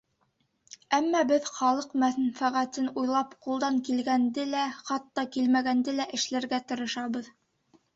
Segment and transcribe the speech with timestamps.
[0.99, 7.37] Әммә беҙ халыҡ мәнфәғәтен уйлап, ҡулдан килгәнде лә, хатта килмәгәнде лә эшләргә тырышабыҙ.